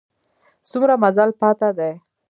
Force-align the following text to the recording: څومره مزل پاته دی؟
څومره 0.69 0.93
مزل 1.03 1.29
پاته 1.39 1.69
دی؟ 1.77 1.91